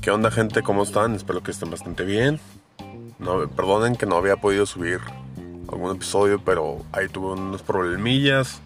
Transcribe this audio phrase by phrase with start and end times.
[0.00, 0.62] ¿Qué onda gente?
[0.62, 1.14] ¿Cómo están?
[1.14, 2.40] Espero que estén bastante bien.
[3.18, 5.00] No, perdonen que no había podido subir
[5.70, 8.62] algún episodio, pero ahí tuve unos problemillas.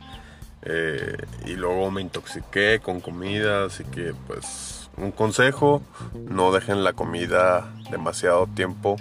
[0.63, 1.17] Eh,
[1.47, 5.83] y luego me intoxiqué con comida, así que pues un consejo,
[6.15, 8.97] no dejen la comida demasiado tiempo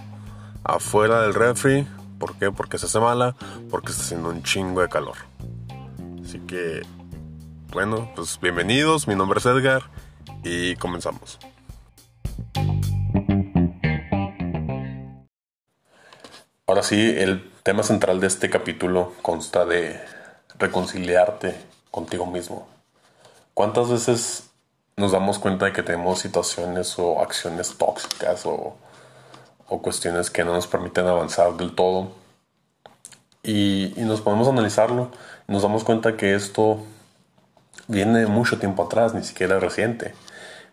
[0.63, 1.87] afuera del refri.
[2.17, 2.51] ¿Por qué?
[2.51, 3.35] Porque se hace mala,
[3.69, 5.17] porque está haciendo un chingo de calor.
[6.23, 6.81] Así que,
[7.71, 9.83] bueno, pues bienvenidos, mi nombre es Edgar
[10.43, 11.39] y comenzamos.
[16.67, 20.01] Ahora sí, el tema central de este capítulo consta de
[20.59, 21.55] reconciliarte
[21.91, 22.67] contigo mismo.
[23.53, 24.49] ¿Cuántas veces
[24.97, 28.75] nos damos cuenta de que tenemos situaciones o acciones tóxicas o,
[29.81, 32.11] cuestiones que no nos permiten avanzar del todo?
[33.43, 35.09] Y, nos podemos analizarlo.
[35.47, 36.83] Nos damos cuenta que esto
[37.87, 40.13] viene mucho tiempo atrás, ni siquiera reciente.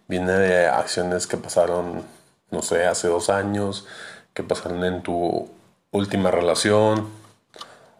[0.08, 2.02] Viene de acciones que pasaron,
[2.50, 3.86] no sé, hace dos años,
[4.34, 5.48] que pasaron en tu
[5.90, 7.08] última relación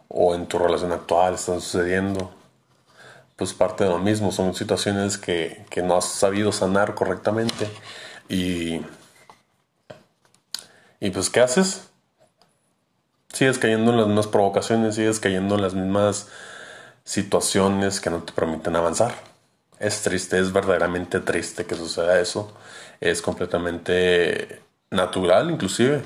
[0.07, 2.31] o en tu relación actual están sucediendo.
[3.35, 7.69] Pues parte de lo mismo, son situaciones que, que no has sabido sanar correctamente.
[8.27, 8.81] Y,
[10.99, 11.89] y pues, ¿qué haces?
[13.31, 16.27] Sigues cayendo en las mismas provocaciones, sigues cayendo en las mismas
[17.03, 19.13] situaciones que no te permiten avanzar.
[19.79, 22.53] Es triste, es verdaderamente triste que suceda eso.
[22.99, 26.03] Es completamente natural inclusive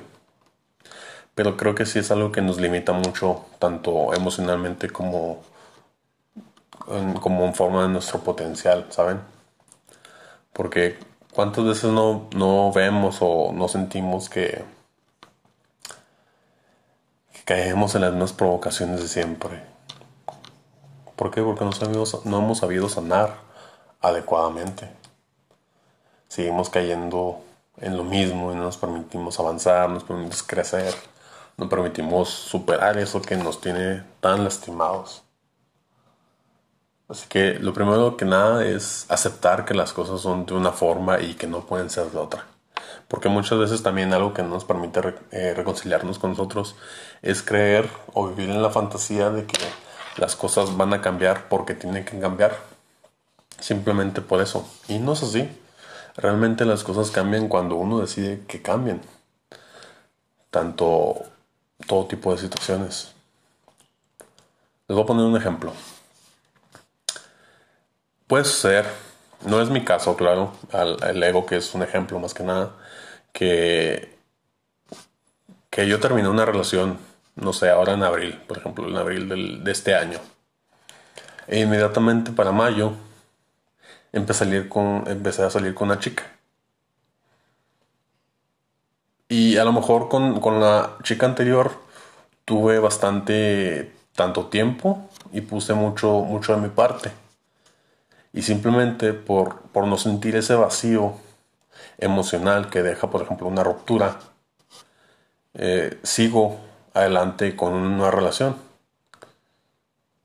[1.36, 5.42] pero creo que sí es algo que nos limita mucho, tanto emocionalmente como
[6.88, 9.22] en, como en forma de nuestro potencial, ¿saben?
[10.54, 10.98] Porque
[11.34, 14.64] cuántas veces no, no vemos o no sentimos que,
[17.34, 19.73] que caemos en las mismas provocaciones de siempre.
[21.24, 21.42] ¿Por qué?
[21.42, 23.38] Porque no, hemos sabido sanar
[24.02, 24.90] adecuadamente.
[26.28, 27.40] Seguimos cayendo
[27.78, 30.94] en lo mismo y no nos permitimos avanzar, no nos permitimos crecer
[31.56, 35.24] no permitimos superar eso que nos tiene tan lastimados.
[37.08, 41.22] Así que lo primero que nada es aceptar que las cosas son de una forma
[41.22, 42.48] y que no pueden ser de otra.
[43.08, 46.76] Porque muchas veces también algo que no nos permite eh, reconciliarnos con nosotros
[47.22, 49.58] es creer o vivir en la fantasía de que
[50.18, 52.58] las cosas van a cambiar porque tienen que cambiar.
[53.60, 54.68] Simplemente por eso.
[54.88, 55.50] Y no es así.
[56.16, 59.02] Realmente las cosas cambian cuando uno decide que cambien.
[60.50, 61.24] Tanto
[61.88, 63.14] todo tipo de situaciones.
[64.88, 65.74] Les voy a poner un ejemplo.
[68.28, 68.86] Puede ser,
[69.46, 70.54] no es mi caso, claro,
[71.08, 72.72] el ego que es un ejemplo más que nada,
[73.32, 74.18] que,
[75.70, 76.98] que yo terminé una relación,
[77.36, 80.20] no sé, ahora en abril, por ejemplo, en abril de este año.
[81.48, 82.94] E inmediatamente para mayo
[84.12, 86.24] empecé a salir con, empecé a salir con una chica.
[89.28, 91.72] Y a lo mejor con, la chica anterior
[92.46, 97.12] tuve bastante tanto tiempo y puse mucho, mucho de mi parte.
[98.32, 101.16] Y simplemente por, por no sentir ese vacío
[101.98, 104.20] emocional que deja, por ejemplo, una ruptura,
[105.56, 106.60] eh, sigo
[106.94, 108.56] adelante con una relación.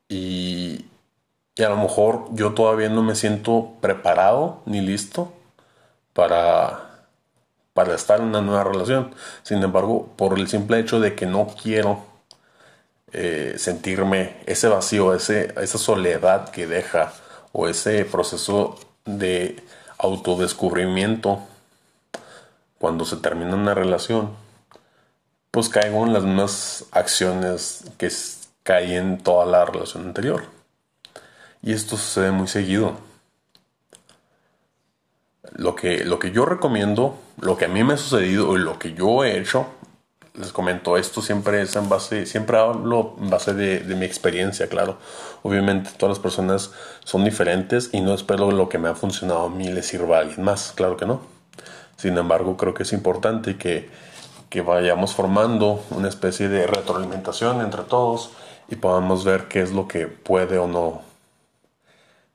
[0.08, 0.86] Y,
[1.54, 5.32] y a lo mejor yo todavía no me siento preparado ni listo
[6.12, 6.88] para
[7.78, 9.14] para estar en una nueva relación.
[9.44, 12.02] Sin embargo, por el simple hecho de que no quiero
[13.12, 17.12] eh, sentirme ese vacío, ese, esa soledad que deja
[17.52, 19.62] o ese proceso de
[19.96, 21.38] autodescubrimiento
[22.80, 24.30] cuando se termina una relación,
[25.58, 28.08] pues caigo en las mismas acciones que
[28.62, 30.44] caí en toda la relación anterior.
[31.64, 32.96] Y esto sucede muy seguido
[35.56, 38.78] lo que, lo que yo recomiendo, lo que a mí me ha sucedido y lo
[38.78, 39.66] que yo he hecho,
[40.34, 44.98] les comento, esto siempre es en base, siempre hablo en base de, mi experiencia, claro.
[45.42, 46.70] Obviamente todas las personas
[47.02, 50.21] son diferentes y no espero lo que me ha funcionado a mí le sirva a
[50.21, 51.21] alguien más, claro que no.
[51.97, 53.91] Sin embargo, creo que es importante que,
[54.48, 58.30] que vayamos formando una especie de retroalimentación entre todos
[58.68, 61.03] y podamos ver qué es lo que puede o no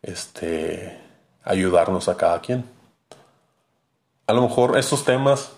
[0.02, 1.00] este,
[1.44, 2.74] ayudarnos a cada quien
[4.28, 5.52] a lo mejor estos temas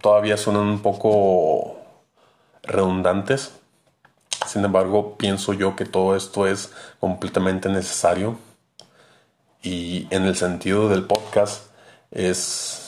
[0.00, 1.78] todavía suenan un poco
[2.62, 3.52] redundantes.
[4.46, 8.38] Sin embargo, pienso yo que todo esto es completamente necesario.
[9.62, 11.70] Y en el sentido del podcast
[12.10, 12.87] es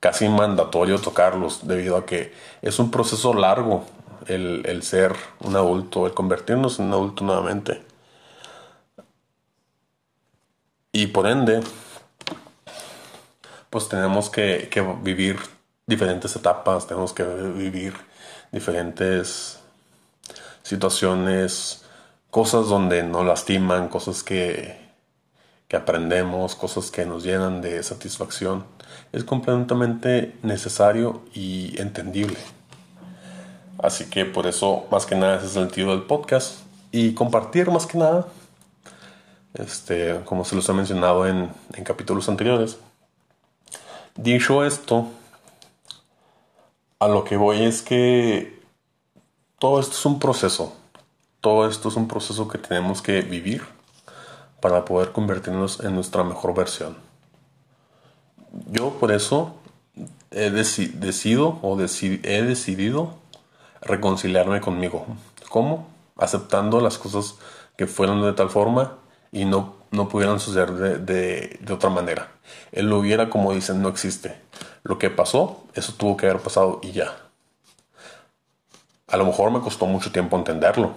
[0.00, 2.32] casi mandatorio tocarlos debido a que
[2.62, 3.84] es un proceso largo
[4.26, 7.82] el, el ser un adulto, el convertirnos en un adulto nuevamente.
[10.92, 11.60] Y por ende,
[13.68, 15.38] pues tenemos que, que vivir
[15.86, 17.94] diferentes etapas, tenemos que vivir
[18.50, 19.60] diferentes
[20.62, 21.84] situaciones,
[22.30, 24.89] cosas donde nos lastiman, cosas que,
[25.70, 28.64] que aprendemos, cosas que nos llenan de satisfacción.
[29.12, 32.36] Es completamente necesario y entendible.
[33.78, 36.58] Así que por eso, más que nada, ese es el sentido del podcast.
[36.90, 38.26] Y compartir más que nada,
[39.54, 42.76] este, como se los he mencionado en, en capítulos anteriores.
[44.16, 45.06] Dicho esto,
[46.98, 48.60] a lo que voy es que
[49.60, 50.76] todo esto es un proceso.
[51.40, 53.62] Todo esto es un proceso que tenemos que vivir
[54.60, 56.96] para poder convertirnos en nuestra mejor versión.
[58.70, 59.54] Yo por eso
[60.30, 63.14] he decidido o he decidido
[63.80, 65.06] reconciliarme conmigo.
[65.48, 65.88] ¿Cómo?
[66.16, 67.36] Aceptando las cosas
[67.76, 68.96] que fueron de tal forma
[69.32, 72.28] y no, no pudieron suceder de, de, otra manera.
[72.72, 74.40] Él lo hubiera, como dicen, no existe.
[74.82, 77.16] Lo que pasó, eso tuvo que haber pasado y ya.
[79.06, 80.92] A lo mejor me costó mucho tiempo entenderlo.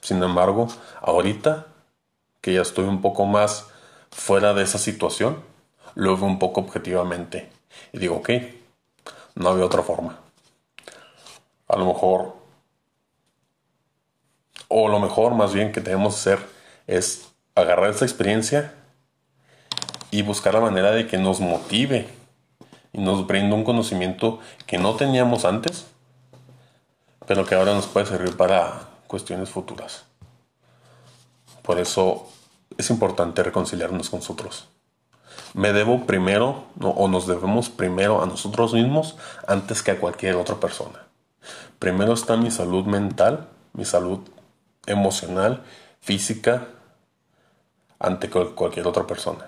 [0.00, 0.68] Sin embargo,
[1.00, 1.66] ahorita
[2.46, 3.66] que ya estoy un poco más
[4.12, 5.42] fuera de esa situación,
[5.96, 7.50] lo veo un poco objetivamente.
[7.92, 8.30] Y digo, ok,
[9.34, 10.20] no había otra forma.
[11.66, 12.36] A lo mejor,
[14.68, 16.38] o lo mejor más bien que tenemos que hacer
[16.86, 18.74] es agarrar esta experiencia
[20.12, 22.06] y buscar la manera de que nos motive
[22.92, 24.38] y nos brinde un conocimiento
[24.68, 25.88] que no teníamos antes,
[27.26, 30.04] pero que ahora nos puede servir para cuestiones futuras.
[31.62, 32.28] Por eso
[32.76, 34.68] es importante reconciliarnos con nosotros.
[35.54, 39.16] Me debo primero, o nos debemos primero a nosotros mismos
[39.46, 41.06] antes que a cualquier otra persona.
[41.78, 44.20] Primero está mi salud mental, mi salud
[44.86, 45.62] emocional,
[46.00, 46.68] física,
[47.98, 49.46] ante cualquier otra persona.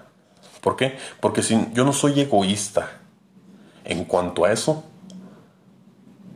[0.61, 0.99] ¿Por qué?
[1.21, 2.91] Porque si yo no soy egoísta
[3.85, 4.85] en cuanto a eso,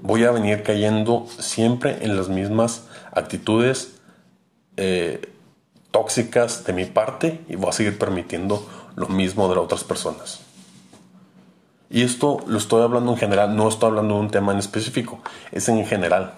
[0.01, 4.01] voy a venir cayendo siempre en las mismas actitudes
[4.77, 5.32] eh,
[5.93, 8.67] tóxicas de mi parte y voy a seguir permitiendo
[8.97, 10.41] lo mismo de las otras personas.
[11.89, 15.21] Y esto lo estoy hablando en general, no estoy hablando de un tema en específico,
[15.53, 16.33] es en general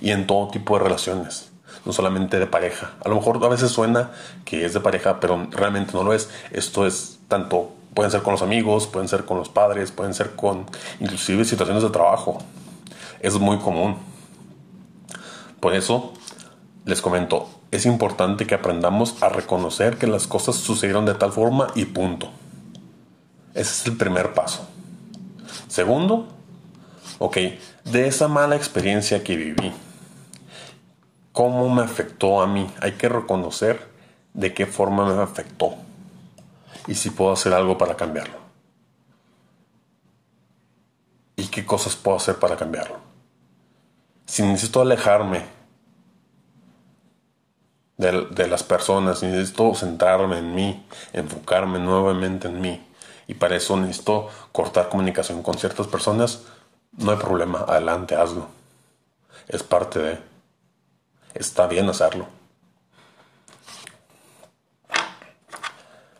[0.00, 1.50] y en todo tipo de relaciones,
[1.84, 2.92] no solamente de pareja.
[3.04, 4.12] A lo mejor a veces suena
[4.44, 6.30] que es de pareja, pero realmente no lo es.
[6.52, 10.36] Esto es tanto, pueden ser con los amigos, pueden ser con los padres, pueden ser
[10.36, 10.66] con
[11.00, 12.38] inclusive situaciones de trabajo.
[13.18, 13.96] Es muy común.
[15.58, 16.12] Por eso
[16.84, 21.68] les comento, es importante que aprendamos a reconocer que las cosas sucedieron de tal forma
[21.74, 22.30] y punto.
[23.54, 24.68] Ese es el primer paso.
[25.68, 26.28] Segundo,
[27.18, 27.38] ok,
[27.84, 29.72] de esa mala experiencia que viví,
[31.32, 32.70] ¿cómo me afectó a mí?
[32.82, 33.88] Hay que reconocer
[34.34, 35.74] de qué forma me afectó
[36.86, 38.36] y si puedo hacer algo para cambiarlo.
[41.36, 42.98] ¿Y qué cosas puedo hacer para cambiarlo?
[44.26, 45.61] Si necesito alejarme
[48.02, 52.86] de, las personas, necesito centrarme en mí, enfocarme nuevamente en mí.
[53.28, 56.42] Y para eso necesito cortar comunicación con ciertas personas.
[56.98, 58.48] No hay problema, adelante, hazlo.
[59.48, 60.18] Es parte de...
[61.34, 62.26] Está bien hacerlo.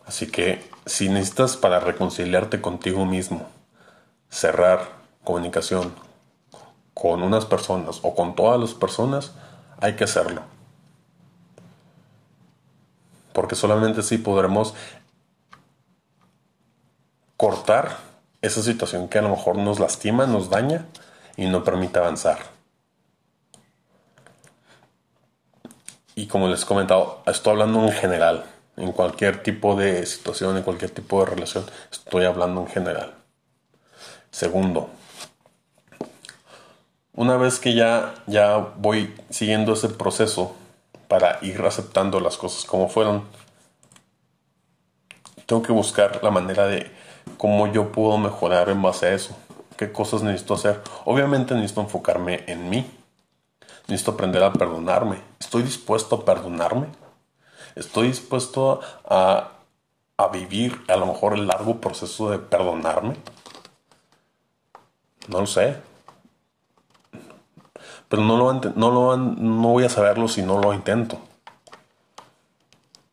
[0.06, 3.48] Así que si necesitas para reconciliarte contigo mismo,
[4.30, 4.88] cerrar
[5.24, 5.94] comunicación
[6.94, 9.32] con unas personas o con todas las personas,
[9.80, 10.51] hay que hacerlo
[13.32, 14.74] porque solamente así podremos
[17.36, 17.96] cortar
[18.40, 20.86] esa situación que a lo mejor nos lastima, nos daña
[21.36, 22.38] y no permite avanzar.
[26.14, 28.44] Y como les he comentado, estoy hablando en general,
[28.76, 33.14] en cualquier tipo de situación, en cualquier tipo de relación, estoy hablando en general.
[34.30, 34.90] Segundo,
[37.14, 40.56] una vez que ya, ya voy siguiendo ese proceso,
[41.12, 43.24] para ir aceptando las cosas como fueron.
[45.44, 46.90] Tengo que buscar la manera de
[47.36, 49.36] cómo yo puedo mejorar en base a eso.
[49.76, 50.80] ¿Qué cosas necesito hacer?
[51.04, 52.90] Obviamente necesito enfocarme en mí.
[53.88, 55.20] Necesito aprender a perdonarme.
[55.38, 56.86] ¿Estoy dispuesto a perdonarme?
[57.74, 59.50] ¿Estoy dispuesto a,
[60.16, 63.16] a vivir a lo mejor el largo proceso de perdonarme?
[65.28, 65.91] No lo sé
[68.12, 71.18] pero no lo, no lo no voy a saberlo si no lo intento.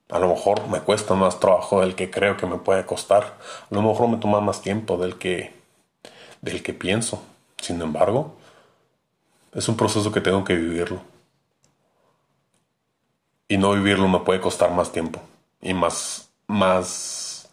[0.09, 3.37] A lo mejor me cuesta más trabajo del que creo que me puede costar.
[3.71, 5.53] A lo mejor me toma más tiempo del que
[6.41, 7.23] del que pienso.
[7.61, 8.35] Sin embargo,
[9.53, 11.01] es un proceso que tengo que vivirlo.
[13.47, 15.21] Y no vivirlo me puede costar más tiempo
[15.61, 17.49] y más más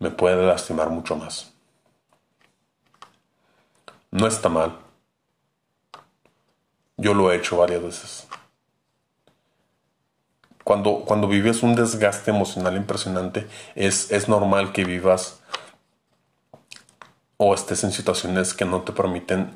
[0.00, 1.52] me puede lastimar mucho más.
[4.10, 4.83] No está mal.
[7.04, 8.26] Yo lo he hecho varias veces.
[10.64, 15.38] Cuando, cuando vives un desgaste emocional impresionante, es, es normal que vivas
[17.36, 19.54] o estés en situaciones que no te permiten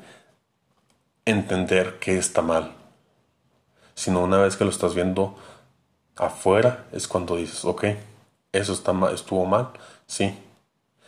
[1.25, 2.75] entender que está mal.
[3.95, 5.35] Sino una vez que lo estás viendo
[6.17, 7.85] afuera es cuando dices, ok,
[8.51, 9.69] eso está mal, estuvo mal,
[10.05, 10.37] sí.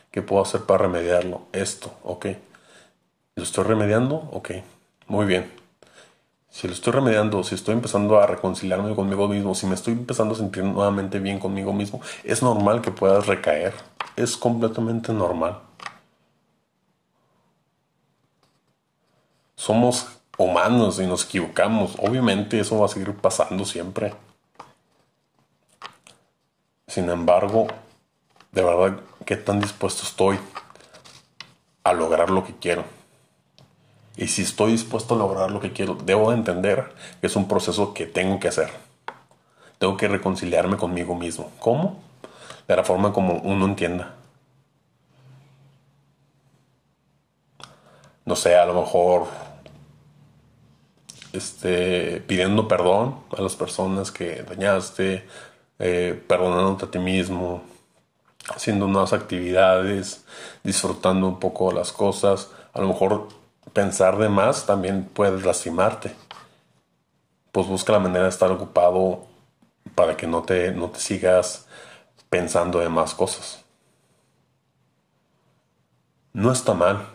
[0.09, 1.43] ¿Qué puedo hacer para remediarlo?
[1.51, 2.25] Esto, ok.
[3.35, 4.27] ¿Lo estoy remediando?
[4.31, 4.53] Ok,
[5.05, 5.60] muy bien.
[6.51, 10.35] Si lo estoy remediando, si estoy empezando a reconciliarme conmigo mismo, si me estoy empezando
[10.35, 13.73] a sentir nuevamente bien conmigo mismo, es normal que puedas recaer.
[14.17, 15.59] Es completamente normal.
[19.55, 21.95] Somos humanos y nos equivocamos.
[21.99, 24.13] Obviamente eso va a seguir pasando siempre.
[26.85, 27.67] Sin embargo,
[28.51, 30.37] de verdad, ¿qué tan dispuesto estoy
[31.85, 33.00] a lograr lo que quiero?
[34.21, 37.91] Y si estoy dispuesto a lograr lo que quiero, debo entender que es un proceso
[37.91, 38.69] que tengo que hacer.
[39.79, 41.49] Tengo que reconciliarme conmigo mismo.
[41.57, 41.99] ¿Cómo?
[42.67, 44.13] De la forma como uno entienda.
[48.23, 49.25] No sé, a lo mejor
[51.33, 55.25] este, pidiendo perdón a las personas que dañaste,
[55.79, 57.63] eh, perdonándote a ti mismo,
[58.53, 60.23] haciendo nuevas actividades,
[60.63, 62.51] disfrutando un poco las cosas.
[62.73, 63.40] A lo mejor
[63.73, 66.15] pensar de más también puede lastimarte.
[67.51, 69.25] Pues busca la manera de estar ocupado
[69.95, 71.67] para que no te, no te sigas
[72.29, 73.63] pensando de más cosas.
[76.33, 77.07] No está mal.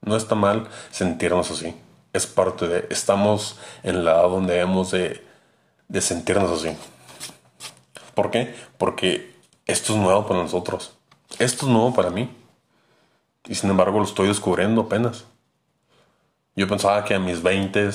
[0.00, 1.74] No está mal sentirnos así.
[2.12, 2.86] Es parte de...
[2.90, 5.24] Estamos en la donde debemos de,
[5.88, 6.76] de sentirnos así.
[8.14, 8.54] ¿Por qué?
[8.78, 10.96] Porque esto es nuevo para nosotros.
[11.38, 12.34] Esto es nuevo para mí.
[13.46, 15.24] Y sin embargo lo estoy descubriendo apenas.
[16.58, 17.88] Yo pensaba que a mis 20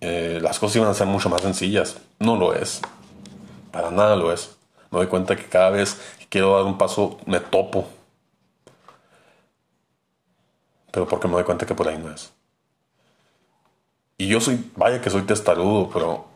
[0.00, 1.96] eh, las cosas iban a ser mucho más sencillas.
[2.18, 2.80] No lo es.
[3.70, 4.56] Para nada lo es.
[4.90, 7.86] Me doy cuenta que cada vez que quiero dar un paso me topo.
[10.90, 12.32] Pero porque me doy cuenta que por ahí no es.
[14.18, 16.26] Y yo soy, vaya que soy testarudo, pero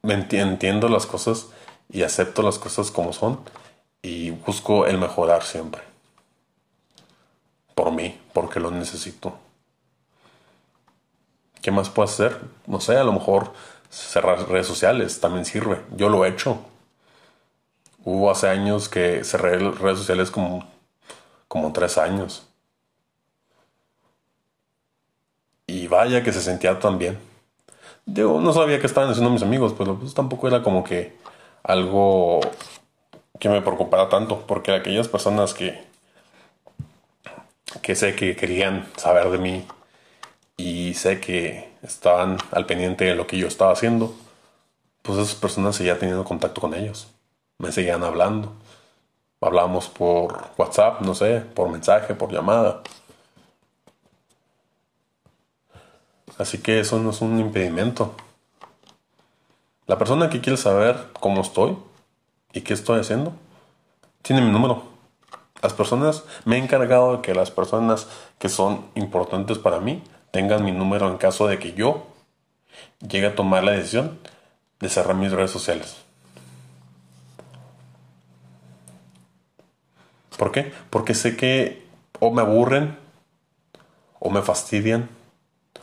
[0.00, 1.48] me entiendo las cosas
[1.90, 3.40] y acepto las cosas como son
[4.00, 5.82] y busco el mejorar siempre.
[7.74, 9.38] Por mí, porque lo necesito.
[11.66, 12.38] ¿Qué más puedo hacer?
[12.68, 13.50] No sé, a lo mejor
[13.90, 15.80] cerrar redes sociales también sirve.
[15.96, 16.60] Yo lo he hecho.
[18.04, 20.64] Hubo hace años que cerré redes sociales como,
[21.48, 22.46] como tres años.
[25.66, 27.18] Y vaya que se sentía tan bien.
[28.04, 31.16] Yo no sabía qué estaban haciendo mis amigos, pero pues tampoco era como que
[31.64, 32.38] algo
[33.40, 35.82] que me preocupara tanto, porque aquellas personas que,
[37.82, 39.66] que sé que querían saber de mí
[40.56, 44.14] y sé que estaban al pendiente de lo que yo estaba haciendo,
[45.02, 47.08] pues esas personas seguían teniendo contacto con ellos,
[47.58, 48.52] me seguían hablando,
[49.40, 52.82] hablábamos por WhatsApp, no sé, por mensaje, por llamada.
[56.38, 58.14] Así que eso no es un impedimento.
[59.86, 61.78] La persona que quiere saber cómo estoy
[62.52, 63.32] y qué estoy haciendo,
[64.22, 64.82] tiene mi número.
[65.62, 68.08] Las personas, me he encargado de que las personas
[68.38, 70.02] que son importantes para mí
[70.36, 72.08] tengan mi número en caso de que yo
[73.00, 74.18] llegue a tomar la decisión
[74.80, 75.96] de cerrar mis redes sociales.
[80.36, 80.74] ¿Por qué?
[80.90, 81.86] Porque sé que
[82.20, 82.98] o me aburren
[84.20, 85.08] o me fastidian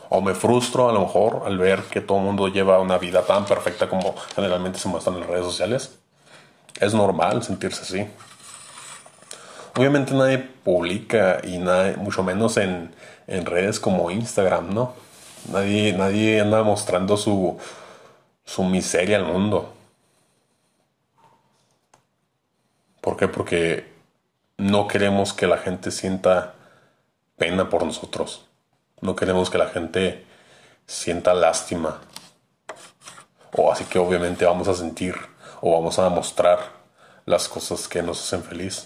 [0.08, 3.26] o me frustro a lo mejor al ver que todo el mundo lleva una vida
[3.26, 5.98] tan perfecta como generalmente se muestra en las redes sociales.
[6.78, 8.06] Es normal sentirse así.
[9.76, 12.94] Obviamente nadie publica y nadie, mucho menos en,
[13.26, 14.94] en redes como Instagram, ¿no?
[15.50, 17.58] Nadie, nadie anda mostrando su,
[18.44, 19.74] su miseria al mundo.
[23.00, 23.28] ¿Por qué?
[23.28, 23.92] Porque
[24.56, 26.54] no queremos que la gente sienta
[27.36, 28.46] pena por nosotros.
[29.00, 30.24] No queremos que la gente
[30.86, 32.00] sienta lástima.
[33.56, 35.16] O así que obviamente vamos a sentir
[35.60, 36.60] o vamos a mostrar
[37.26, 38.84] las cosas que nos hacen feliz.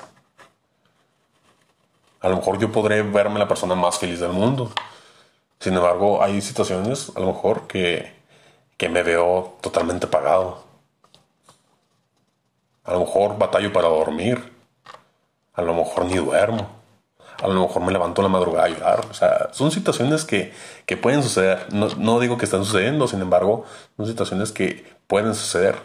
[2.21, 4.73] A lo mejor yo podré verme la persona más feliz del mundo.
[5.61, 8.13] Sin embargo, hay situaciones a lo mejor que,
[8.77, 10.65] que me veo totalmente apagado.
[12.85, 14.53] A lo mejor batallo para dormir.
[15.55, 16.79] A lo mejor ni duermo
[17.43, 19.07] a lo mejor me levanto a la madrugada a llorar.
[19.11, 20.53] O sea, son situaciones que,
[20.87, 21.67] que pueden suceder.
[21.73, 23.65] No, no, digo que están sucediendo, sin embargo,
[23.97, 25.77] son situaciones que pueden suceder.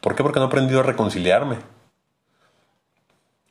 [0.00, 0.22] ¿Por qué?
[0.22, 1.58] Porque no he aprendido a reconciliarme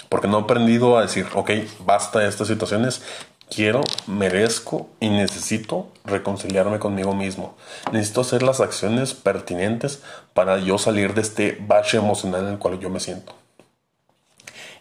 [0.09, 1.51] Porque no he aprendido a decir, ok,
[1.85, 3.03] basta de estas situaciones,
[3.49, 7.55] quiero, merezco y necesito reconciliarme conmigo mismo.
[7.91, 10.01] Necesito hacer las acciones pertinentes
[10.33, 13.33] para yo salir de este bache emocional en el cual yo me siento.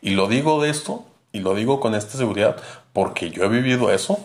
[0.01, 2.57] Y lo digo de esto, y lo digo con esta seguridad,
[2.93, 4.19] porque yo he vivido eso.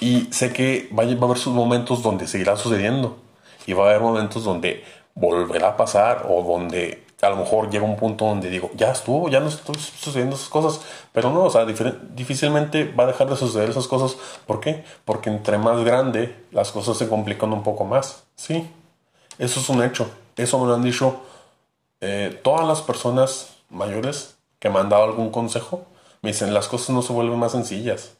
[0.00, 3.18] Y sé que va a haber sus momentos donde seguirá sucediendo.
[3.66, 7.84] Y va a haber momentos donde volverá a pasar o donde a lo mejor llega
[7.84, 10.80] un punto donde digo, ya estuvo, ya no estoy sucediendo esas cosas,
[11.12, 14.16] pero no, o sea, difícilmente va a dejar de suceder esas cosas.
[14.46, 14.84] ¿Por qué?
[15.04, 18.70] Porque entre más grande las cosas se complican un poco más, ¿sí?
[19.38, 21.20] Eso es un hecho, eso me lo han dicho
[22.00, 25.84] eh, todas las personas mayores que me han dado algún consejo,
[26.22, 28.16] me dicen, las cosas no se vuelven más sencillas.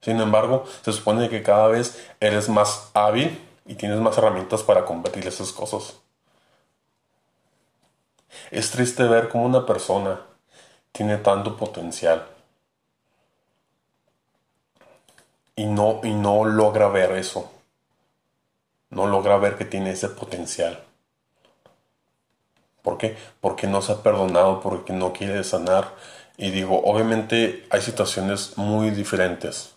[0.00, 4.84] Sin embargo, se supone que cada vez eres más hábil y tienes más herramientas para
[4.84, 5.94] combatir esas cosas.
[8.50, 10.20] Es triste ver cómo una persona
[10.92, 12.26] tiene tanto potencial
[15.56, 17.50] y no, y no logra ver eso.
[18.90, 20.82] No logra ver que tiene ese potencial.
[22.82, 23.16] ¿Por qué?
[23.40, 25.94] Porque no se ha perdonado, porque no quiere sanar.
[26.36, 29.72] Y digo, obviamente hay situaciones muy diferentes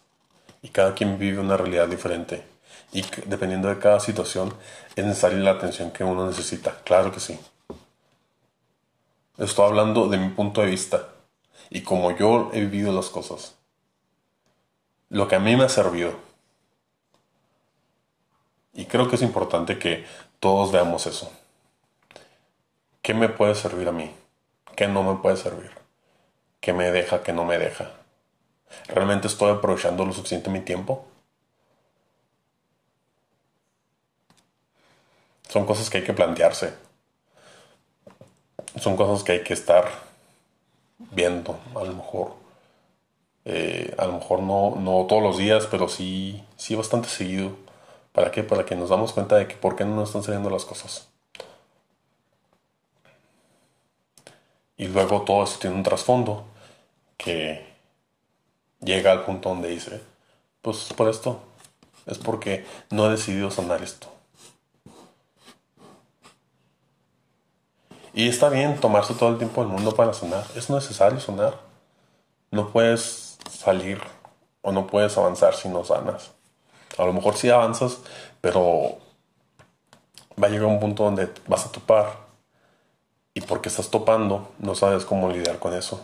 [0.62, 2.44] y cada quien vive una realidad diferente.
[2.92, 4.54] Y dependiendo de cada situación
[4.96, 6.80] es necesaria la atención que uno necesita.
[6.84, 7.40] Claro que sí.
[9.38, 11.10] Estoy hablando de mi punto de vista
[11.70, 13.56] y como yo he vivido las cosas.
[15.10, 16.16] Lo que a mí me ha servido.
[18.74, 20.06] Y creo que es importante que
[20.40, 21.32] todos veamos eso.
[23.04, 24.12] ¿Qué me puede servir a mí?
[24.76, 25.70] ¿Qué no me puede servir?
[26.60, 27.22] ¿Qué me deja?
[27.22, 27.92] ¿Qué no me deja?
[28.88, 31.06] ¿Realmente estoy aprovechando lo suficiente mi tiempo?
[35.48, 36.87] Son cosas que hay que plantearse
[38.80, 39.88] son cosas que hay que estar
[41.12, 42.34] viendo, a lo mejor.
[43.46, 47.52] Eh, a lo mejor no, no todos los días, pero sí, sí bastante seguido.
[48.12, 48.44] ¿Para qué?
[48.44, 51.08] Para que nos damos cuenta de que por qué no nos están saliendo las cosas.
[54.78, 56.46] Y luego todo eso tiene un trasfondo
[57.18, 57.66] que
[58.80, 60.02] llega al punto donde dice,
[60.62, 61.42] pues por esto,
[62.06, 64.17] es porque no he decidido sanar esto.
[68.18, 70.44] Y está bien tomarse todo el tiempo del mundo para sonar.
[70.56, 71.60] Es necesario sonar.
[72.50, 74.02] No puedes salir
[74.64, 76.32] o no puedes avanzar si no sanas.
[76.98, 78.00] A lo mejor sí avanzas,
[78.42, 78.98] pero
[80.42, 82.18] va a llegar un punto donde vas a topar.
[83.36, 86.04] Y porque estás topando, no sabes cómo lidiar con eso.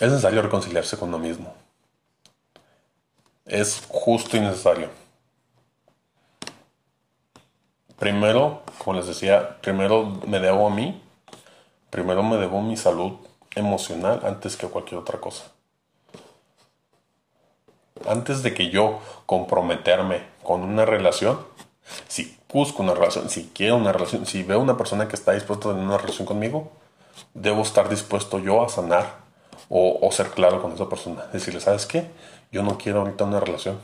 [0.00, 1.52] Es necesario reconciliarse con uno mismo.
[3.44, 4.99] Es justo y necesario.
[8.00, 11.02] Primero, como les decía, primero me debo a mí,
[11.90, 13.18] primero me debo mi salud
[13.54, 15.52] emocional antes que cualquier otra cosa.
[18.08, 21.40] Antes de que yo comprometerme con una relación,
[22.08, 25.68] si busco una relación, si quiero una relación, si veo una persona que está dispuesta
[25.68, 26.72] a tener una relación conmigo,
[27.34, 29.16] debo estar dispuesto yo a sanar
[29.68, 31.26] o, o ser claro con esa persona.
[31.34, 32.10] Decirle, ¿sabes qué?
[32.50, 33.78] Yo no quiero ahorita una relación.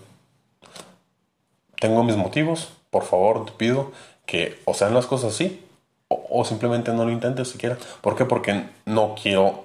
[1.79, 3.93] Tengo mis motivos, por favor, te pido
[4.27, 5.63] que o sean las cosas así
[6.09, 7.77] o, simplemente no lo intentes siquiera.
[8.01, 8.25] ¿Por qué?
[8.25, 9.65] Porque no quiero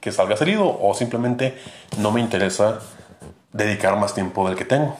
[0.00, 1.60] que salgas herido o simplemente
[1.98, 2.80] no me interesa
[3.52, 4.96] dedicar más tiempo del que tengo.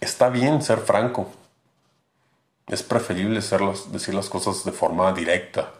[0.00, 1.30] Está bien ser franco.
[2.66, 3.40] Es preferible
[3.92, 5.72] decir las cosas de forma directa.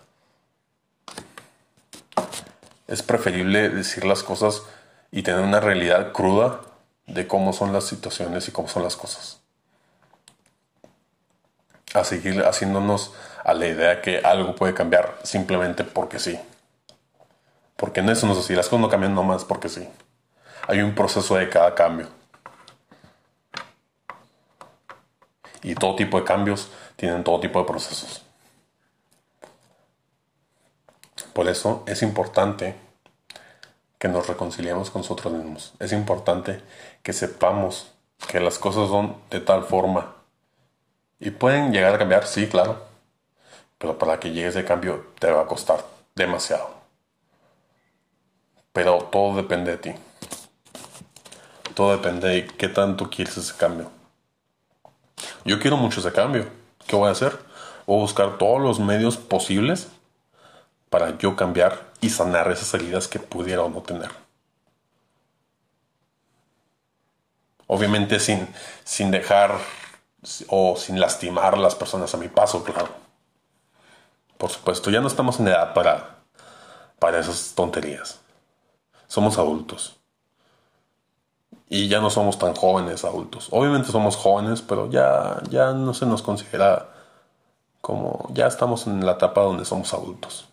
[2.87, 4.63] Es preferible decir las cosas
[5.11, 6.61] y tener una realidad cruda
[7.07, 9.41] de cómo son las situaciones y cómo son las cosas.
[11.95, 13.15] A seguir haciéndonos
[13.45, 16.39] a la idea que algo puede cambiar simplemente porque sí.
[17.77, 19.89] Porque en eso no es así, las cosas no cambian nomás porque sí.
[20.67, 22.09] Hay un proceso de cada cambio.
[25.63, 28.23] Y todo tipo de cambios tienen todo tipo de procesos.
[31.33, 32.75] Por eso es importante
[33.99, 35.75] que nos reconciliemos con nosotros mismos.
[35.79, 36.61] Es importante
[37.03, 37.93] que sepamos
[38.29, 40.15] que las cosas son de tal forma.
[41.19, 42.85] Y pueden llegar a cambiar, sí, claro.
[43.79, 46.71] Pero para que llegue ese cambio te va a costar demasiado.
[48.73, 49.95] Pero todo depende de ti.
[51.75, 53.91] Todo depende de qué tanto quieres ese cambio.
[55.45, 56.47] Yo quiero mucho ese cambio.
[56.87, 57.39] ¿Qué voy a hacer?
[57.87, 59.89] Voy a buscar todos los medios posibles
[60.91, 64.11] para yo cambiar y sanar esas heridas que pudiera o no tener.
[67.67, 68.49] Obviamente sin,
[68.85, 69.53] sin dejar
[70.49, 72.89] o sin lastimar a las personas a mi paso, claro.
[74.39, 76.19] Por supuesto, ya no estamos en edad para,
[76.99, 78.21] para esas tonterías.
[79.09, 79.97] Somos adultos.
[81.69, 83.49] Y ya no somos tan jóvenes adultos.
[83.51, 86.91] Obviamente somos jóvenes, pero ya, ya no se nos considera
[87.81, 90.49] como ya estamos en la etapa donde somos adultos.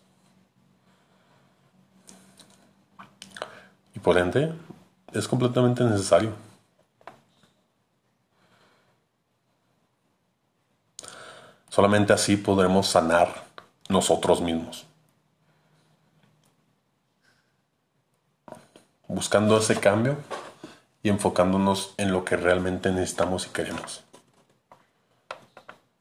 [5.12, 6.32] Es completamente necesario.
[11.70, 13.44] Solamente así podremos sanar
[13.88, 14.86] nosotros mismos.
[19.08, 20.16] Buscando ese cambio
[21.02, 24.04] y enfocándonos en lo que realmente necesitamos y queremos.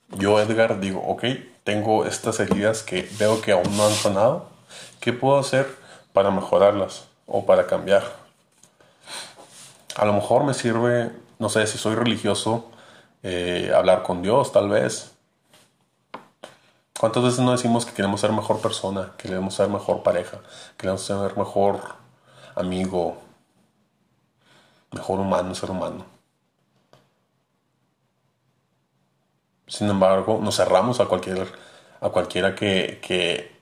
[0.10, 1.24] Yo, Edgar, digo, ok,
[1.63, 4.50] tengo estas heridas que veo que aún no han sanado.
[5.00, 5.68] ¿Qué puedo hacer
[6.12, 8.04] para mejorarlas o para cambiar?
[9.96, 12.72] A lo mejor me sirve, no sé, si soy religioso,
[13.24, 15.13] eh, hablar con Dios, tal vez,
[17.04, 20.78] ¿Cuántas veces no decimos que queremos ser mejor persona, que queremos ser mejor pareja, que
[20.78, 21.82] queremos ser mejor
[22.56, 23.17] amigo,
[24.91, 26.06] mejor humano, ser humano?
[29.67, 31.52] Sin embargo, nos cerramos a cualquier
[32.00, 33.53] a cualquiera que, que,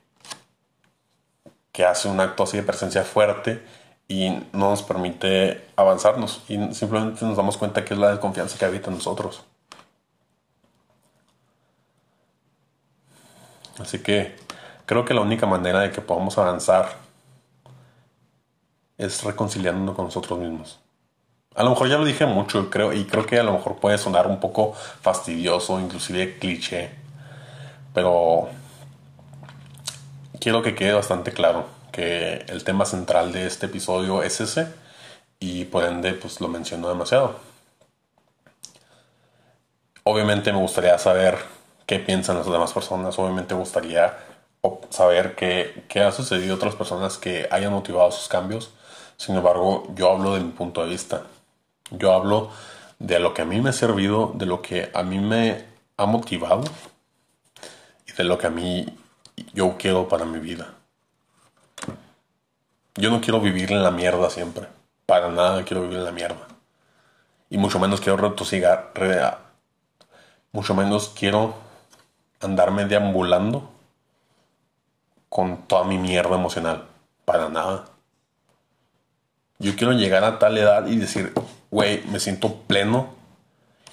[1.72, 3.62] que hace un acto así de presencia fuerte
[4.06, 8.64] y no nos permite avanzarnos y simplemente nos damos cuenta que es la desconfianza que
[8.66, 9.42] habita en nosotros.
[13.80, 14.36] Así que
[14.84, 16.96] creo que la única manera de que podamos avanzar
[18.98, 20.78] es reconciliándonos con nosotros mismos.
[21.54, 23.98] A lo mejor ya lo dije mucho, creo, y creo que a lo mejor puede
[23.98, 26.90] sonar un poco fastidioso, inclusive cliché,
[27.92, 28.48] pero
[30.42, 34.66] quiero que quede bastante claro que el tema central de este episodio es ese
[35.38, 37.36] y por ende pues lo menciono demasiado.
[40.02, 41.38] Obviamente me gustaría saber
[41.86, 43.16] qué piensan las demás personas.
[43.20, 44.18] Obviamente gustaría
[44.90, 48.72] saber qué, qué ha sucedido a otras personas que hayan motivado sus cambios.
[49.16, 51.22] Sin embargo, yo hablo de mi punto de vista.
[51.92, 52.50] Yo hablo
[52.98, 56.06] de lo que a mí me ha servido, de lo que a mí me ha
[56.06, 56.64] motivado
[58.08, 58.86] y de lo que a mí
[59.52, 60.74] yo quiero para mi vida.
[62.94, 64.66] Yo no quiero vivir en la mierda siempre.
[65.06, 66.46] Para nada quiero vivir en la mierda.
[67.48, 68.92] Y mucho menos quiero retosigar.
[70.52, 71.54] Mucho menos quiero
[72.40, 73.70] andarme deambulando
[75.28, 76.84] con toda mi mierda emocional.
[77.24, 77.86] Para nada.
[79.58, 81.32] Yo quiero llegar a tal edad y decir,
[81.70, 83.14] güey, me siento pleno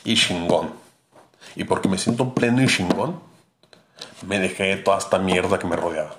[0.04, 0.74] y chingón.
[1.56, 3.20] Y porque me siento pleno y chingón,
[4.25, 6.15] me dejé de toda esta mierda que me rodeaba.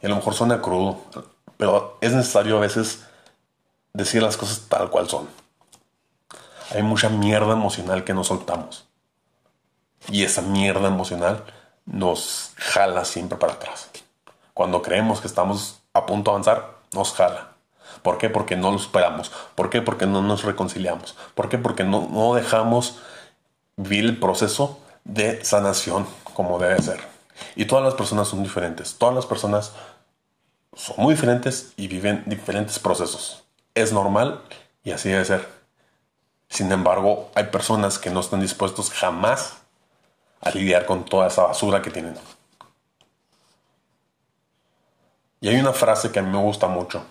[0.00, 1.00] Y a lo mejor suena crudo,
[1.56, 3.06] pero es necesario a veces
[3.92, 5.28] decir las cosas tal cual son.
[6.74, 8.86] Hay mucha mierda emocional que no soltamos.
[10.08, 11.44] Y esa mierda emocional
[11.86, 13.88] nos jala siempre para atrás.
[14.52, 17.52] Cuando creemos que estamos a punto de avanzar, nos jala.
[18.02, 18.28] ¿Por qué?
[18.28, 19.30] Porque no lo superamos.
[19.54, 19.80] ¿Por qué?
[19.80, 21.16] Porque no nos reconciliamos.
[21.34, 21.58] ¿Por qué?
[21.58, 22.98] Porque no, no dejamos
[23.76, 27.00] vivir el proceso de sanación como debe ser.
[27.54, 28.96] Y todas las personas son diferentes.
[28.96, 29.72] Todas las personas
[30.74, 33.44] son muy diferentes y viven diferentes procesos.
[33.74, 34.42] Es normal
[34.84, 35.48] y así debe ser.
[36.48, 39.54] Sin embargo, hay personas que no están dispuestos jamás
[40.40, 42.14] a lidiar con toda esa basura que tienen.
[45.40, 47.04] Y hay una frase que a mí me gusta mucho.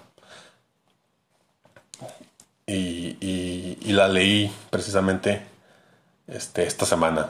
[2.68, 5.46] Y, la leí precisamente
[6.28, 7.30] este, esta semana.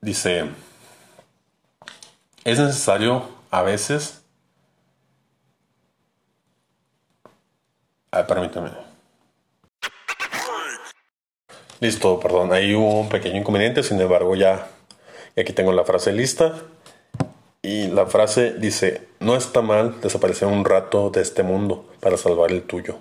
[0.00, 0.50] Dice,
[2.44, 4.22] es necesario a veces...
[8.10, 8.70] Ah, permítame.
[11.80, 14.68] Listo, perdón, ahí hubo un pequeño inconveniente, sin embargo ya
[15.36, 16.54] aquí tengo la frase lista.
[17.62, 22.52] Y la frase dice, no está mal desaparecer un rato de este mundo para salvar
[22.52, 22.96] el tuyo.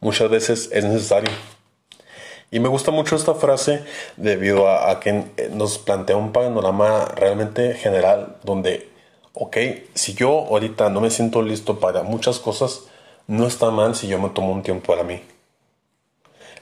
[0.00, 1.30] Muchas veces es necesario.
[2.50, 3.84] Y me gusta mucho esta frase
[4.16, 8.88] debido a, que nos plantea un panorama realmente general donde,
[9.32, 9.56] ok,
[9.94, 12.84] si yo ahorita no me siento listo para muchas cosas,
[13.26, 15.20] no está mal si yo me tomo un tiempo para mí.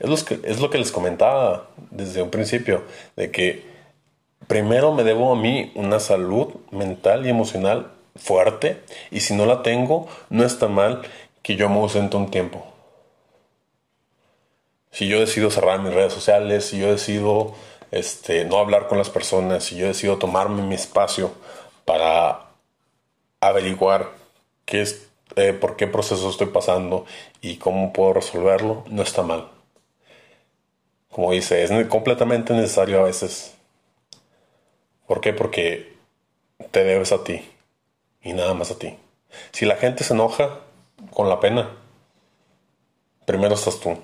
[0.01, 2.83] Es lo, que, es lo que les comentaba desde un principio,
[3.15, 3.65] de que
[4.49, 9.63] primero me debo a mí una salud mental y emocional fuerte y si no la
[9.63, 11.03] tengo, no está mal
[11.43, 12.74] que yo me ausente un tiempo.
[14.95, 17.53] Si yo decido cerrar mis redes sociales, si yo decido
[17.91, 21.33] este, no hablar con las personas, si yo decido tomarme mi espacio
[21.85, 22.47] para
[23.41, 24.13] averiguar
[24.65, 27.07] qué es eh, por qué proceso estoy pasando
[27.41, 29.49] y cómo puedo resolverlo, no está mal.
[31.11, 33.57] Como dice, es completamente necesario a veces.
[35.09, 35.33] ¿Por qué?
[35.33, 35.93] Porque
[36.71, 37.43] te debes a ti
[38.23, 38.97] y nada más a ti.
[39.51, 40.61] Si la gente se enoja
[41.11, 41.69] con la pena,
[43.27, 43.99] primero estás tú.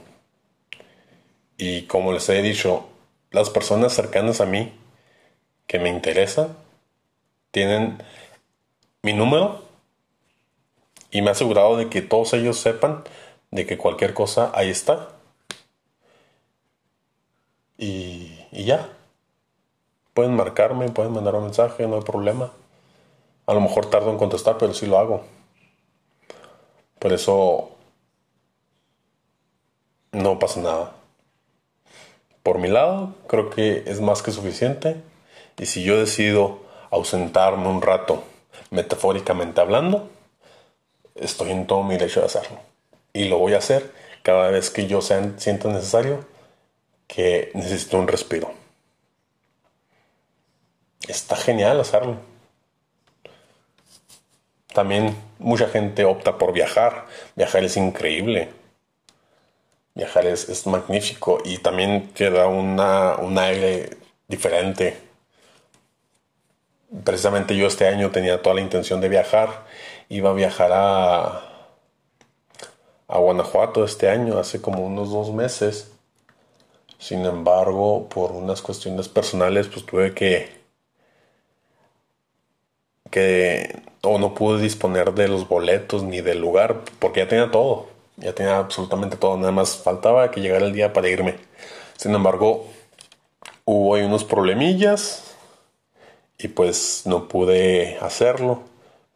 [1.61, 2.87] Y como les he dicho,
[3.31, 4.73] las personas cercanas a mí
[5.67, 6.57] que me interesan
[7.51, 8.03] tienen
[9.03, 9.63] mi número
[11.11, 13.05] y me ha asegurado de que todos ellos sepan
[13.51, 15.11] de que cualquier cosa ahí está.
[17.77, 18.89] Y, y ya.
[20.15, 22.53] Pueden marcarme, pueden mandar un mensaje, no hay problema.
[23.45, 25.27] A lo mejor tardo en contestar, pero sí lo hago.
[26.99, 27.77] Por eso
[30.13, 31.00] no pasa nada.
[32.43, 34.97] Por mi lado, creo que es más que suficiente.
[35.59, 38.25] Y si yo decido ausentarme un rato,
[38.71, 40.09] metafóricamente hablando,
[41.15, 42.59] estoy en todo mi derecho de hacerlo.
[43.13, 46.25] Y lo voy a hacer cada vez que yo sienta necesario
[47.07, 48.53] que necesito un respiro.
[51.09, 52.17] Está genial hacerlo.
[54.73, 57.07] También mucha gente opta por viajar.
[57.35, 58.51] Viajar es increíble.
[60.01, 63.91] Viajar es, magnífico y también te da una, un aire
[64.29, 64.97] diferente.
[67.05, 69.67] Precisamente yo este año tenía toda la intención de viajar.
[70.09, 71.43] Iba a viajar a,
[73.09, 75.93] a Guanajuato este año, hace como unos dos meses.
[76.99, 80.49] Sin embargo, por unas cuestiones personales, pues tuve que,
[83.11, 87.89] que o no pude disponer de los boletos ni del lugar, porque ya tenía todo,
[88.21, 91.37] ya tenía absolutamente todo, nada más faltaba que llegara el día para irme.
[91.97, 92.67] Sin embargo,
[93.65, 95.35] hubo ahí unos problemillas
[96.39, 98.61] y pues no pude hacerlo,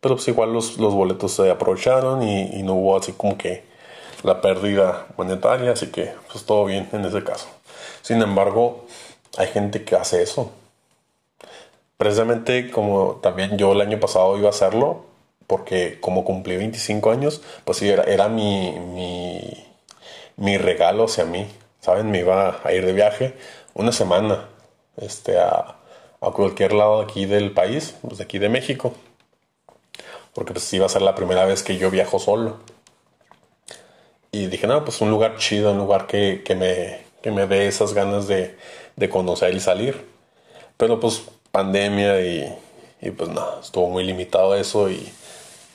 [0.01, 3.65] pero pues igual los, boletos se aprovecharon y, y no hubo así como que
[4.23, 7.47] la pérdida monetaria, así que pues todo bien en ese caso.
[8.03, 8.87] Sin embargo,
[9.37, 10.51] hay gente que hace eso
[11.97, 15.05] precisamente como también yo el año pasado iba a hacerlo,
[15.47, 19.67] porque como cumplí 25 años, pues sí, era, era mi, mi,
[20.37, 21.47] mi, regalo hacia mí,
[21.81, 22.11] ¿saben?
[22.11, 23.35] Me iba a ir de viaje
[23.75, 24.49] una semana
[24.97, 25.77] este, a,
[26.21, 28.95] a cualquier lado aquí del país, pues aquí de México,
[30.33, 32.59] porque pues iba a ser la primera vez que yo viajo solo.
[34.33, 37.69] Y dije, no, pues un lugar chido, un lugar que, que me, que me dé
[37.69, 38.57] esas ganas de,
[38.97, 40.05] de conocer y salir.
[40.77, 42.53] Pero pues pandemia y,
[43.05, 45.13] y pues no, estuvo muy limitado eso y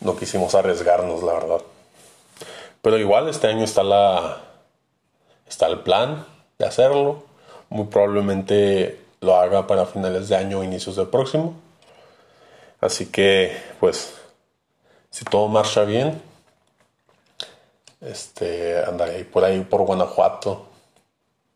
[0.01, 1.61] no quisimos arriesgarnos, la verdad.
[2.81, 4.41] Pero igual este año está la
[5.47, 6.25] está el plan
[6.57, 7.23] de hacerlo.
[7.69, 11.53] Muy probablemente lo haga para finales de año o inicios del próximo.
[12.81, 14.15] Así que, pues,
[15.11, 16.19] si todo marcha bien,
[18.01, 20.65] este, andaré por ahí por Guanajuato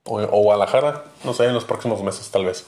[0.03, 2.67] o, o Guadalajara, no sé, en los próximos meses tal vez.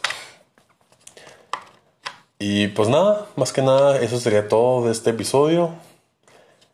[2.39, 5.71] Y pues nada, más que nada, eso sería todo de este episodio.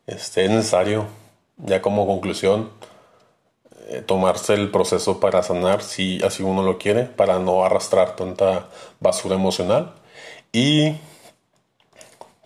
[0.08, 1.06] Este, es necesario,
[1.58, 2.72] ya como conclusión,
[3.90, 8.70] eh, tomarse el proceso para sanar si así uno lo quiere, para no arrastrar tanta
[9.00, 9.94] basura emocional.
[10.52, 10.96] Y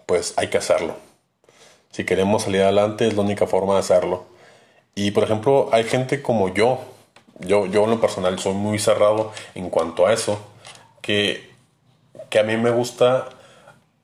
[0.06, 0.96] pues hay que hacerlo.
[1.92, 4.26] Si queremos salir adelante es la única forma de hacerlo.
[4.96, 6.80] Y por ejemplo, hay gente como yo,
[7.40, 10.40] yo, yo en lo personal soy muy cerrado en cuanto a eso,
[11.02, 11.55] que
[12.30, 13.30] que a mí me gusta,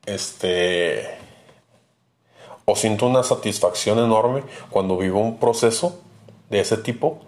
[0.06, 1.06] este,
[2.64, 6.00] o siento una satisfacción enorme cuando vivo un proceso
[6.50, 7.20] de ese tipo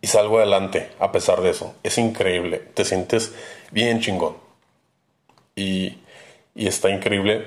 [0.00, 1.74] y salgo adelante a pesar de eso.
[1.82, 3.34] Es increíble, te sientes
[3.70, 4.36] bien chingón.
[5.54, 5.98] Y,
[6.54, 7.46] y está increíble,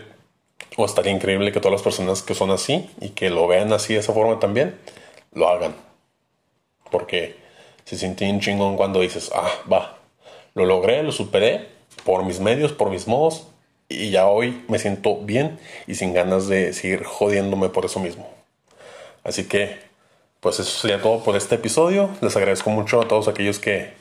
[0.77, 3.93] o estaría increíble que todas las personas que son así y que lo vean así
[3.93, 4.79] de esa forma también,
[5.33, 5.75] lo hagan.
[6.91, 7.35] Porque
[7.83, 9.97] se siente bien chingón cuando dices, ah, va,
[10.53, 13.47] lo logré, lo superé por mis medios, por mis modos,
[13.89, 18.27] y ya hoy me siento bien y sin ganas de seguir jodiéndome por eso mismo.
[19.23, 19.77] Así que,
[20.39, 22.09] pues eso sería todo por este episodio.
[22.21, 23.93] Les agradezco mucho a todos aquellos que,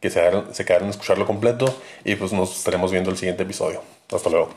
[0.00, 0.20] que se,
[0.52, 3.82] se quedaron a escucharlo completo y pues nos estaremos viendo el siguiente episodio.
[4.10, 4.50] Hasta luego.